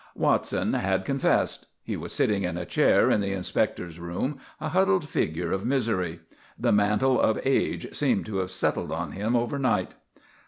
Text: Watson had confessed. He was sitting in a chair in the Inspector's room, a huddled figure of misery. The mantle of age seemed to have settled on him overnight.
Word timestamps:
Watson 0.15 0.73
had 0.73 1.05
confessed. 1.05 1.67
He 1.83 1.95
was 1.95 2.11
sitting 2.11 2.41
in 2.41 2.57
a 2.57 2.65
chair 2.65 3.11
in 3.11 3.21
the 3.21 3.33
Inspector's 3.33 3.99
room, 3.99 4.39
a 4.59 4.69
huddled 4.69 5.07
figure 5.07 5.51
of 5.51 5.63
misery. 5.63 6.21
The 6.57 6.71
mantle 6.71 7.21
of 7.21 7.39
age 7.45 7.95
seemed 7.95 8.25
to 8.25 8.37
have 8.37 8.49
settled 8.49 8.91
on 8.91 9.11
him 9.11 9.35
overnight. 9.35 9.93